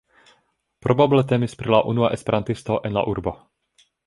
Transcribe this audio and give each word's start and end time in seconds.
Probable 0.85 1.21
temis 1.33 1.53
pri 1.59 1.73
la 1.75 1.83
unua 1.93 2.09
esperantisto 2.17 2.79
en 2.91 2.99
la 3.01 3.05
urbo. 3.15 3.37